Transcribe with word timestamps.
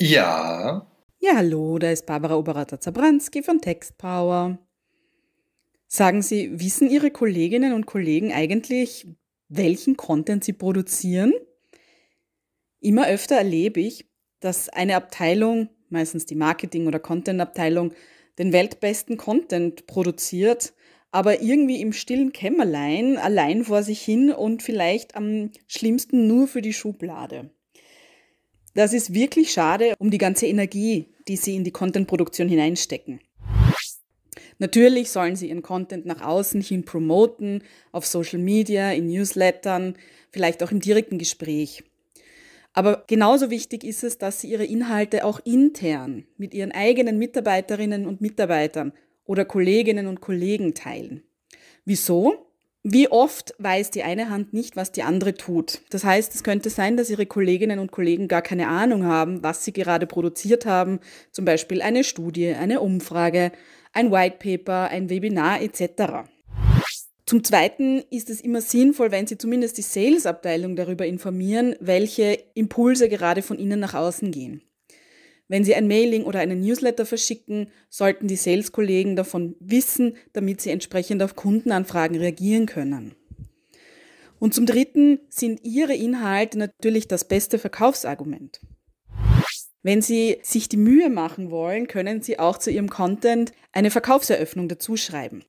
Ja. 0.00 0.86
Ja, 1.20 1.36
hallo, 1.36 1.78
da 1.78 1.90
ist 1.90 2.06
Barbara 2.06 2.36
Oberata-Zabranski 2.36 3.42
von 3.42 3.60
Textpower. 3.60 4.58
Sagen 5.86 6.22
Sie, 6.22 6.60
wissen 6.60 6.90
Ihre 6.90 7.10
Kolleginnen 7.10 7.72
und 7.72 7.86
Kollegen 7.86 8.32
eigentlich, 8.32 9.06
welchen 9.48 9.96
Content 9.96 10.44
sie 10.44 10.52
produzieren? 10.52 11.32
Immer 12.80 13.06
öfter 13.06 13.36
erlebe 13.36 13.80
ich, 13.80 14.10
dass 14.40 14.68
eine 14.68 14.96
Abteilung, 14.96 15.68
meistens 15.88 16.26
die 16.26 16.34
Marketing- 16.34 16.86
oder 16.86 16.98
Content-Abteilung, 16.98 17.94
den 18.38 18.52
weltbesten 18.52 19.16
Content 19.16 19.86
produziert, 19.86 20.74
aber 21.12 21.40
irgendwie 21.40 21.80
im 21.80 21.92
stillen 21.92 22.32
Kämmerlein, 22.32 23.16
allein 23.16 23.64
vor 23.64 23.84
sich 23.84 24.00
hin 24.02 24.32
und 24.32 24.62
vielleicht 24.62 25.14
am 25.14 25.52
schlimmsten 25.68 26.26
nur 26.26 26.48
für 26.48 26.60
die 26.60 26.72
Schublade. 26.72 27.50
Das 28.74 28.92
ist 28.92 29.14
wirklich 29.14 29.52
schade 29.52 29.94
um 29.98 30.10
die 30.10 30.18
ganze 30.18 30.46
Energie, 30.46 31.06
die 31.28 31.36
sie 31.36 31.54
in 31.54 31.64
die 31.64 31.70
Content-Produktion 31.70 32.48
hineinstecken. 32.48 33.20
Natürlich 34.58 35.10
sollen 35.10 35.36
sie 35.36 35.48
ihren 35.48 35.62
Content 35.62 36.06
nach 36.06 36.20
außen 36.20 36.60
hin 36.60 36.84
promoten, 36.84 37.62
auf 37.92 38.06
Social 38.06 38.38
Media, 38.38 38.92
in 38.92 39.06
Newslettern, 39.06 39.96
vielleicht 40.30 40.62
auch 40.62 40.70
im 40.70 40.80
direkten 40.80 41.18
Gespräch. 41.18 41.84
Aber 42.72 43.04
genauso 43.06 43.50
wichtig 43.50 43.84
ist 43.84 44.02
es, 44.02 44.18
dass 44.18 44.40
sie 44.40 44.50
ihre 44.50 44.64
Inhalte 44.64 45.24
auch 45.24 45.40
intern 45.44 46.26
mit 46.36 46.54
ihren 46.54 46.72
eigenen 46.72 47.18
Mitarbeiterinnen 47.18 48.06
und 48.06 48.20
Mitarbeitern 48.20 48.92
oder 49.24 49.44
Kolleginnen 49.44 50.08
und 50.08 50.20
Kollegen 50.20 50.74
teilen. 50.74 51.22
Wieso? 51.84 52.43
Wie 52.86 53.10
oft 53.10 53.54
weiß 53.56 53.92
die 53.92 54.02
eine 54.02 54.28
Hand 54.28 54.52
nicht, 54.52 54.76
was 54.76 54.92
die 54.92 55.02
andere 55.02 55.32
tut. 55.32 55.80
Das 55.88 56.04
heißt, 56.04 56.34
es 56.34 56.44
könnte 56.44 56.68
sein, 56.68 56.98
dass 56.98 57.08
ihre 57.08 57.24
Kolleginnen 57.24 57.78
und 57.78 57.92
Kollegen 57.92 58.28
gar 58.28 58.42
keine 58.42 58.68
Ahnung 58.68 59.06
haben, 59.06 59.42
was 59.42 59.64
sie 59.64 59.72
gerade 59.72 60.06
produziert 60.06 60.66
haben, 60.66 61.00
zum 61.32 61.46
Beispiel 61.46 61.80
eine 61.80 62.04
Studie, 62.04 62.48
eine 62.48 62.82
Umfrage, 62.82 63.52
ein 63.94 64.12
White 64.12 64.36
Paper, 64.38 64.88
ein 64.90 65.08
Webinar 65.08 65.62
etc. 65.62 66.28
Zum 67.24 67.42
Zweiten 67.42 68.02
ist 68.10 68.28
es 68.28 68.42
immer 68.42 68.60
sinnvoll, 68.60 69.10
wenn 69.10 69.26
Sie 69.26 69.38
zumindest 69.38 69.78
die 69.78 69.82
Sales-Abteilung 69.82 70.76
darüber 70.76 71.06
informieren, 71.06 71.76
welche 71.80 72.38
Impulse 72.52 73.08
gerade 73.08 73.40
von 73.40 73.58
Ihnen 73.58 73.80
nach 73.80 73.94
außen 73.94 74.30
gehen. 74.30 74.60
Wenn 75.48 75.64
Sie 75.64 75.74
ein 75.74 75.88
Mailing 75.88 76.24
oder 76.24 76.40
einen 76.40 76.60
Newsletter 76.60 77.04
verschicken, 77.04 77.68
sollten 77.90 78.28
die 78.28 78.36
Sales-Kollegen 78.36 79.14
davon 79.14 79.56
wissen, 79.60 80.16
damit 80.32 80.60
sie 80.60 80.70
entsprechend 80.70 81.22
auf 81.22 81.36
Kundenanfragen 81.36 82.16
reagieren 82.16 82.66
können. 82.66 83.14
Und 84.38 84.54
zum 84.54 84.66
Dritten 84.66 85.20
sind 85.28 85.64
Ihre 85.64 85.94
Inhalte 85.94 86.58
natürlich 86.58 87.08
das 87.08 87.26
beste 87.26 87.58
Verkaufsargument. 87.58 88.60
Wenn 89.82 90.00
Sie 90.00 90.38
sich 90.42 90.68
die 90.70 90.78
Mühe 90.78 91.10
machen 91.10 91.50
wollen, 91.50 91.88
können 91.88 92.22
Sie 92.22 92.38
auch 92.38 92.56
zu 92.56 92.70
Ihrem 92.70 92.88
Content 92.88 93.52
eine 93.70 93.90
Verkaufseröffnung 93.90 94.68
dazuschreiben. 94.68 95.44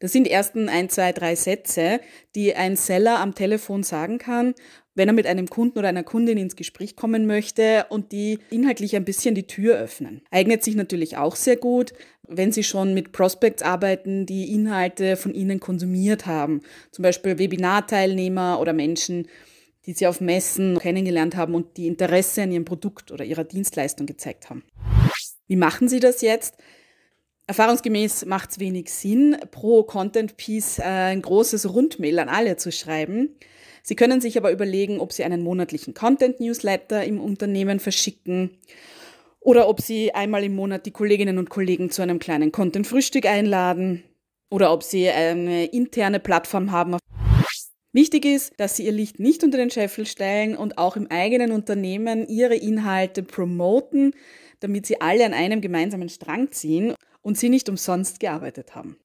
Das 0.00 0.12
sind 0.12 0.24
die 0.24 0.30
ersten 0.30 0.68
ein, 0.68 0.88
zwei, 0.88 1.12
drei 1.12 1.36
Sätze, 1.36 2.00
die 2.34 2.54
ein 2.54 2.74
Seller 2.74 3.20
am 3.20 3.34
Telefon 3.34 3.82
sagen 3.82 4.18
kann, 4.18 4.54
wenn 4.94 5.08
er 5.08 5.14
mit 5.14 5.26
einem 5.26 5.48
Kunden 5.48 5.78
oder 5.78 5.88
einer 5.88 6.02
Kundin 6.02 6.38
ins 6.38 6.56
Gespräch 6.56 6.96
kommen 6.96 7.26
möchte 7.26 7.86
und 7.90 8.10
die 8.10 8.38
inhaltlich 8.50 8.96
ein 8.96 9.04
bisschen 9.04 9.34
die 9.34 9.46
Tür 9.46 9.76
öffnen. 9.76 10.22
Eignet 10.30 10.64
sich 10.64 10.74
natürlich 10.74 11.16
auch 11.18 11.36
sehr 11.36 11.56
gut, 11.56 11.92
wenn 12.26 12.50
Sie 12.50 12.62
schon 12.62 12.94
mit 12.94 13.12
Prospects 13.12 13.62
arbeiten, 13.62 14.24
die 14.24 14.52
Inhalte 14.54 15.16
von 15.16 15.34
Ihnen 15.34 15.60
konsumiert 15.60 16.26
haben. 16.26 16.62
Zum 16.92 17.02
Beispiel 17.02 17.38
Webinarteilnehmer 17.38 18.58
oder 18.58 18.72
Menschen, 18.72 19.28
die 19.86 19.92
Sie 19.92 20.06
auf 20.06 20.20
Messen 20.20 20.78
kennengelernt 20.78 21.36
haben 21.36 21.54
und 21.54 21.76
die 21.76 21.86
Interesse 21.86 22.42
an 22.42 22.52
Ihrem 22.52 22.64
Produkt 22.64 23.12
oder 23.12 23.24
Ihrer 23.24 23.44
Dienstleistung 23.44 24.06
gezeigt 24.06 24.48
haben. 24.48 24.64
Wie 25.46 25.56
machen 25.56 25.88
Sie 25.88 26.00
das 26.00 26.22
jetzt? 26.22 26.56
Erfahrungsgemäß 27.50 28.26
macht 28.26 28.52
es 28.52 28.60
wenig 28.60 28.92
Sinn, 28.92 29.36
pro 29.50 29.82
Content 29.82 30.36
Piece 30.36 30.78
äh, 30.78 30.82
ein 30.84 31.20
großes 31.20 31.74
Rundmail 31.74 32.20
an 32.20 32.28
alle 32.28 32.56
zu 32.56 32.70
schreiben. 32.70 33.34
Sie 33.82 33.96
können 33.96 34.20
sich 34.20 34.38
aber 34.38 34.52
überlegen, 34.52 35.00
ob 35.00 35.12
Sie 35.12 35.24
einen 35.24 35.42
monatlichen 35.42 35.92
Content 35.92 36.38
Newsletter 36.38 37.02
im 37.02 37.20
Unternehmen 37.20 37.80
verschicken 37.80 38.56
oder 39.40 39.68
ob 39.68 39.80
Sie 39.80 40.14
einmal 40.14 40.44
im 40.44 40.54
Monat 40.54 40.86
die 40.86 40.92
Kolleginnen 40.92 41.38
und 41.38 41.50
Kollegen 41.50 41.90
zu 41.90 42.02
einem 42.02 42.20
kleinen 42.20 42.52
Content 42.52 42.86
Frühstück 42.86 43.26
einladen 43.26 44.04
oder 44.48 44.72
ob 44.72 44.84
Sie 44.84 45.08
eine 45.08 45.64
interne 45.64 46.20
Plattform 46.20 46.70
haben. 46.70 46.98
Wichtig 47.92 48.26
ist, 48.26 48.52
dass 48.58 48.76
Sie 48.76 48.86
Ihr 48.86 48.92
Licht 48.92 49.18
nicht 49.18 49.42
unter 49.42 49.58
den 49.58 49.70
Scheffel 49.70 50.06
stellen 50.06 50.56
und 50.56 50.78
auch 50.78 50.94
im 50.94 51.10
eigenen 51.10 51.50
Unternehmen 51.50 52.28
Ihre 52.28 52.54
Inhalte 52.54 53.24
promoten, 53.24 54.14
damit 54.60 54.86
Sie 54.86 55.00
alle 55.00 55.26
an 55.26 55.34
einem 55.34 55.60
gemeinsamen 55.60 56.10
Strang 56.10 56.52
ziehen 56.52 56.94
und 57.22 57.38
Sie 57.38 57.48
nicht 57.48 57.68
umsonst 57.68 58.20
gearbeitet 58.20 58.74
haben. 58.74 58.96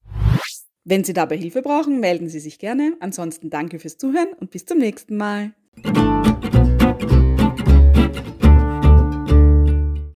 Wenn 0.84 1.02
Sie 1.02 1.12
dabei 1.12 1.36
Hilfe 1.36 1.62
brauchen, 1.62 2.00
melden 2.00 2.28
Sie 2.28 2.40
sich 2.40 2.58
gerne. 2.58 2.96
Ansonsten 3.00 3.50
danke 3.50 3.78
fürs 3.78 3.98
Zuhören 3.98 4.32
und 4.38 4.50
bis 4.50 4.66
zum 4.66 4.78
nächsten 4.78 5.16
Mal. 5.16 5.52